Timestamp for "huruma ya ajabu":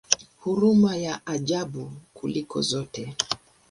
0.39-1.91